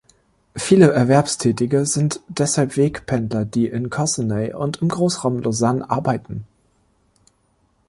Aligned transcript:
Viele 0.55 0.91
Erwerbstätige 0.93 1.85
sind 1.85 2.21
deshalb 2.27 2.75
Wegpendler, 2.75 3.45
die 3.45 3.67
in 3.67 3.91
Cossonay 3.91 4.51
und 4.51 4.81
im 4.81 4.87
Grossraum 4.89 5.37
Lausanne 5.43 5.87
arbeiten. 5.91 6.43